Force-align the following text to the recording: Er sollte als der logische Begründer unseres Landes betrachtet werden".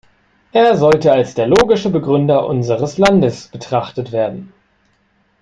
Er 0.51 0.75
sollte 0.77 1.11
als 1.11 1.35
der 1.35 1.45
logische 1.45 1.91
Begründer 1.91 2.47
unseres 2.47 2.97
Landes 2.97 3.49
betrachtet 3.49 4.11
werden". 4.11 4.51